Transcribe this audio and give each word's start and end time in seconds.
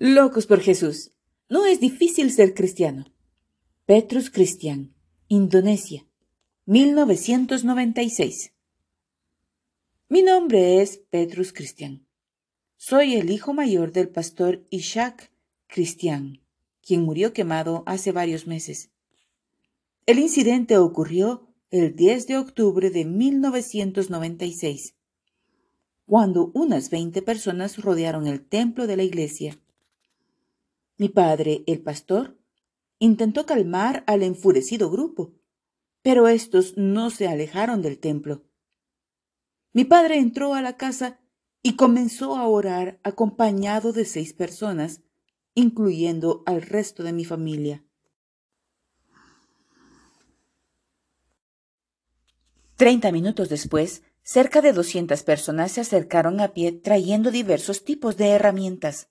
Locos 0.00 0.46
por 0.46 0.60
Jesús. 0.60 1.10
No 1.48 1.66
es 1.66 1.80
difícil 1.80 2.30
ser 2.30 2.54
cristiano. 2.54 3.06
Petrus 3.84 4.30
Cristian, 4.30 4.94
Indonesia, 5.26 6.06
1996. 6.66 8.52
Mi 10.08 10.22
nombre 10.22 10.80
es 10.80 10.98
Petrus 11.10 11.52
Cristian. 11.52 12.06
Soy 12.76 13.16
el 13.16 13.28
hijo 13.30 13.54
mayor 13.54 13.90
del 13.90 14.08
pastor 14.08 14.64
Ishak 14.70 15.32
Cristian, 15.66 16.42
quien 16.80 17.02
murió 17.02 17.32
quemado 17.32 17.82
hace 17.84 18.12
varios 18.12 18.46
meses. 18.46 18.92
El 20.06 20.20
incidente 20.20 20.78
ocurrió 20.78 21.52
el 21.72 21.96
10 21.96 22.28
de 22.28 22.36
octubre 22.36 22.90
de 22.90 23.04
1996, 23.04 24.94
cuando 26.06 26.52
unas 26.54 26.88
20 26.88 27.20
personas 27.22 27.78
rodearon 27.78 28.28
el 28.28 28.46
templo 28.46 28.86
de 28.86 28.96
la 28.96 29.02
iglesia 29.02 29.58
mi 30.98 31.08
padre, 31.08 31.62
el 31.68 31.80
pastor, 31.80 32.36
intentó 32.98 33.46
calmar 33.46 34.02
al 34.08 34.24
enfurecido 34.24 34.90
grupo, 34.90 35.32
pero 36.02 36.26
estos 36.26 36.76
no 36.76 37.10
se 37.10 37.28
alejaron 37.28 37.82
del 37.82 37.98
templo. 37.98 38.44
Mi 39.72 39.84
padre 39.84 40.18
entró 40.18 40.54
a 40.54 40.62
la 40.62 40.76
casa 40.76 41.20
y 41.62 41.76
comenzó 41.76 42.36
a 42.36 42.48
orar 42.48 42.98
acompañado 43.04 43.92
de 43.92 44.04
seis 44.04 44.32
personas, 44.32 45.02
incluyendo 45.54 46.42
al 46.46 46.62
resto 46.62 47.04
de 47.04 47.12
mi 47.12 47.24
familia. 47.24 47.84
Treinta 52.74 53.12
minutos 53.12 53.48
después, 53.48 54.02
cerca 54.22 54.60
de 54.62 54.72
doscientas 54.72 55.22
personas 55.22 55.72
se 55.72 55.80
acercaron 55.80 56.40
a 56.40 56.54
pie 56.54 56.72
trayendo 56.72 57.30
diversos 57.30 57.84
tipos 57.84 58.16
de 58.16 58.30
herramientas 58.30 59.10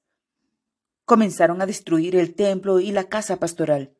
comenzaron 1.08 1.62
a 1.62 1.66
destruir 1.66 2.18
el 2.18 2.36
templo 2.36 2.82
y 2.82 2.92
la 2.92 3.06
casa 3.06 3.38
pastoral. 3.38 3.96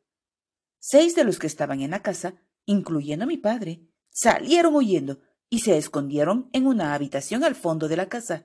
Seis 0.78 1.16
de 1.16 1.24
los 1.24 1.38
que 1.38 1.46
estaban 1.46 1.80
en 1.80 1.92
la 1.92 2.02
casa, 2.02 2.34
incluyendo 2.66 3.24
a 3.24 3.26
mi 3.26 3.38
padre, 3.38 3.80
salieron 4.10 4.74
huyendo 4.74 5.18
y 5.48 5.60
se 5.60 5.78
escondieron 5.78 6.50
en 6.52 6.66
una 6.66 6.92
habitación 6.92 7.44
al 7.44 7.54
fondo 7.54 7.88
de 7.88 7.96
la 7.96 8.10
casa. 8.10 8.44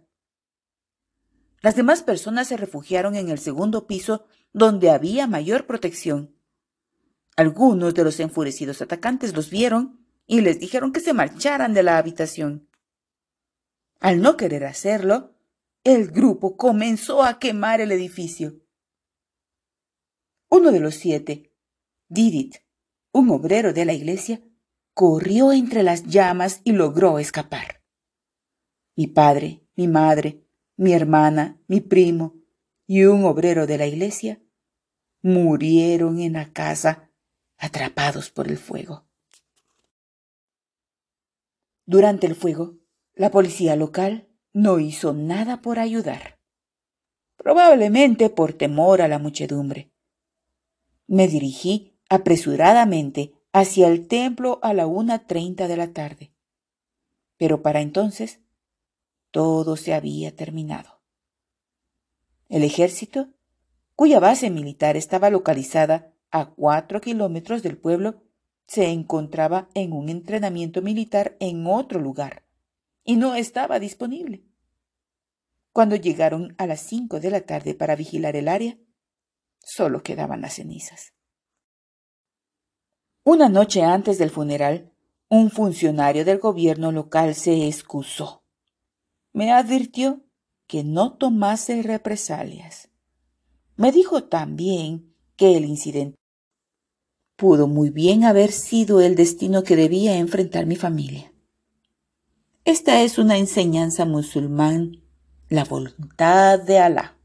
Las 1.59 1.75
demás 1.75 2.03
personas 2.03 2.47
se 2.47 2.56
refugiaron 2.56 3.17
en 3.17 3.28
el 3.28 3.38
segundo 3.38 3.86
piso 3.86 4.28
donde 4.53 4.91
había 4.91 5.28
mayor 5.28 5.67
protección. 5.67 6.34
Algunos 7.36 7.94
de 7.94 8.06
los 8.06 8.22
enfurecidos 8.22 8.81
atacantes 8.81 9.36
los 9.36 9.50
vieron 9.50 10.08
y 10.25 10.39
les 10.39 10.61
dijeron 10.61 10.94
que 10.94 11.02
se 11.02 11.11
marcharan 11.11 11.73
de 11.73 11.84
la 11.84 11.97
habitación. 11.97 12.69
Al 14.00 14.22
no 14.22 14.38
querer 14.38 14.64
hacerlo, 14.64 15.33
el 15.84 16.12
grupo 16.12 16.56
comenzó 16.56 17.23
a 17.23 17.39
quemar 17.39 17.81
el 17.81 17.92
edificio. 17.92 18.62
Uno 20.50 20.72
de 20.72 20.80
los 20.80 20.95
siete, 20.95 21.52
Didit, 22.08 22.58
un 23.12 23.30
obrero 23.31 23.73
de 23.73 23.86
la 23.86 23.94
iglesia, 23.94 24.42
corrió 24.94 25.52
entre 25.52 25.84
las 25.84 26.06
llamas 26.06 26.62
y 26.64 26.72
logró 26.72 27.20
escapar. 27.20 27.84
Mi 28.95 29.08
padre, 29.08 29.67
mi 29.75 29.88
madre, 29.88 30.45
mi 30.78 30.94
hermana, 30.94 31.59
mi 31.67 31.81
primo 31.81 32.36
y 32.88 33.03
un 33.06 33.25
obrero 33.25 33.66
de 33.68 33.78
la 33.78 33.88
iglesia 33.88 34.42
murieron 35.22 36.20
en 36.20 36.34
la 36.34 36.53
casa 36.53 37.09
atrapados 37.58 38.30
por 38.30 38.47
el 38.47 38.58
fuego. 38.58 39.06
Durante 41.86 42.28
el 42.28 42.36
fuego, 42.36 42.78
la 43.16 43.31
policía 43.31 43.75
local 43.75 44.33
no 44.54 44.80
hizo 44.80 45.14
nada 45.14 45.62
por 45.62 45.80
ayudar, 45.80 46.40
probablemente 47.38 48.30
por 48.30 48.54
temor 48.54 49.02
a 49.02 49.08
la 49.08 49.18
muchedumbre. 49.18 49.92
Me 51.08 51.28
dirigí 51.28 51.98
apresuradamente 52.08 53.34
hacia 53.52 53.88
el 53.88 54.08
templo 54.08 54.59
a 54.62 54.74
la 54.74 54.86
una 54.86 55.25
treinta 55.25 55.68
de 55.68 55.78
la 55.78 55.92
tarde. 55.92 56.34
Pero 57.38 57.63
para 57.63 57.81
entonces 57.81 58.40
todo 59.31 59.75
se 59.75 59.96
había 59.96 60.36
terminado. 60.36 61.02
El 62.47 62.63
ejército, 62.63 63.30
cuya 63.96 64.19
base 64.19 64.52
militar 64.52 64.96
estaba 64.96 65.31
localizada 65.31 66.13
a 66.30 66.52
cuatro 66.52 67.02
kilómetros 67.02 67.63
del 67.63 67.78
pueblo, 67.78 68.22
se 68.68 68.90
encontraba 68.90 69.68
en 69.74 69.94
un 69.94 70.09
entrenamiento 70.09 70.84
militar 70.84 71.36
en 71.40 71.66
otro 71.66 72.00
lugar 72.00 72.43
y 73.03 73.16
no 73.18 73.36
estaba 73.36 73.80
disponible. 73.80 74.46
Cuando 75.72 75.96
llegaron 75.96 76.56
a 76.58 76.68
las 76.68 76.81
cinco 76.81 77.19
de 77.19 77.31
la 77.31 77.41
tarde 77.41 77.74
para 77.74 77.96
vigilar 77.96 78.36
el 78.36 78.47
área, 78.47 78.78
solo 79.59 80.03
quedaban 80.03 80.41
las 80.41 80.56
cenizas. 80.56 81.13
Una 83.24 83.50
noche 83.50 83.81
antes 83.81 84.18
del 84.18 84.30
funeral, 84.30 84.94
un 85.30 85.50
funcionario 85.50 86.25
del 86.25 86.40
gobierno 86.40 86.92
local 86.92 87.34
se 87.34 87.68
excusó. 87.68 88.44
Me 89.31 89.52
advirtió 89.52 90.22
que 90.68 90.84
no 90.84 91.18
tomase 91.18 91.81
represalias. 91.81 92.90
Me 93.75 93.92
dijo 93.92 94.25
también 94.25 95.16
que 95.36 95.58
el 95.58 95.66
incidente 95.66 96.18
pudo 97.36 97.68
muy 97.68 97.90
bien 97.90 98.25
haber 98.25 98.52
sido 98.52 99.02
el 99.02 99.16
destino 99.16 99.63
que 99.63 99.75
debía 99.75 100.18
enfrentar 100.18 100.66
mi 100.66 100.75
familia. 100.75 101.32
Esta 102.66 103.01
es 103.01 103.18
una 103.18 103.38
enseñanza 103.38 104.06
musulmán, 104.06 105.03
la 105.50 105.66
voluntad 105.66 106.57
de 106.59 106.79
Alá. 106.79 107.19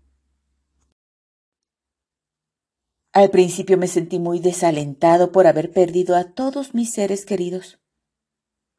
Al 3.12 3.30
principio 3.30 3.78
me 3.78 3.86
sentí 3.86 4.18
muy 4.18 4.40
desalentado 4.40 5.30
por 5.30 5.46
haber 5.46 5.70
perdido 5.70 6.16
a 6.16 6.32
todos 6.32 6.74
mis 6.74 6.92
seres 6.92 7.24
queridos. 7.24 7.78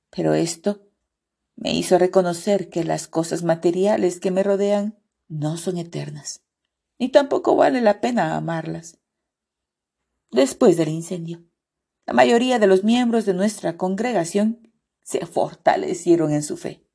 Pero 0.10 0.34
esto 0.34 0.86
me 1.56 1.74
hizo 1.74 1.98
reconocer 1.98 2.70
que 2.70 2.84
las 2.84 3.08
cosas 3.08 3.44
materiales 3.44 4.20
que 4.20 4.30
me 4.30 4.44
rodean 4.44 5.02
no 5.30 5.56
son 5.56 5.78
eternas, 5.78 6.44
ni 7.00 7.08
tampoco 7.08 7.56
vale 7.56 7.80
la 7.80 8.02
pena 8.02 8.36
amarlas. 8.36 9.00
Después 10.30 10.76
del 10.76 10.90
incendio, 10.90 11.42
la 12.06 12.12
mayoría 12.12 12.60
de 12.60 12.68
los 12.68 12.84
miembros 12.84 13.26
de 13.26 13.34
nuestra 13.34 13.78
congregación 13.78 14.69
se 15.10 15.26
fortalecieron 15.26 16.32
en 16.32 16.44
su 16.44 16.56
fe. 16.56 16.86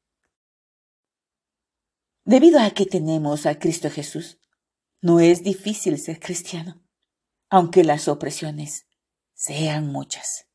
Debido 2.24 2.60
a 2.60 2.70
que 2.70 2.86
tenemos 2.86 3.44
a 3.44 3.58
Cristo 3.58 3.90
Jesús, 3.90 4.38
no 5.00 5.18
es 5.18 5.42
difícil 5.42 5.98
ser 5.98 6.20
cristiano, 6.20 6.80
aunque 7.50 7.82
las 7.82 8.06
opresiones 8.06 8.86
sean 9.32 9.88
muchas. 9.88 10.46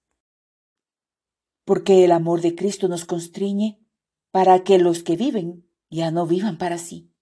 Porque 1.66 2.06
el 2.06 2.14
amor 2.14 2.40
de 2.40 2.56
Cristo 2.56 2.88
nos 2.88 3.04
constriñe 3.04 3.86
para 4.32 4.64
que 4.64 4.78
los 4.78 5.04
que 5.04 5.18
viven 5.18 5.70
ya 5.90 6.12
no 6.12 6.26
vivan 6.26 6.58
para 6.58 6.78
sí, 6.78 7.14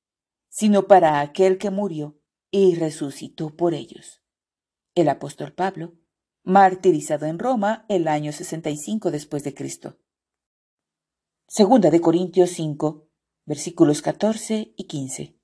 sino 0.49 0.85
para 0.85 1.19
aquel 1.19 1.57
que 1.57 1.71
murió 1.71 2.21
y 2.51 2.75
resucitó 2.75 3.55
por 3.55 3.73
ellos. 3.73 4.21
El 4.93 5.09
apóstol 5.09 5.51
Pablo, 5.51 5.95
martirizado 6.43 7.25
en 7.25 7.39
Roma 7.39 7.87
el 7.89 8.07
año 8.07 8.31
65 8.31 9.09
después 9.09 9.43
de 9.43 9.55
Cristo. 9.55 9.97
Segunda 11.49 11.89
de 11.91 12.01
Corintios 12.01 12.49
5, 12.49 13.07
versículos 13.45 14.01
14 14.01 14.73
y 14.75 14.83
15. 14.83 15.36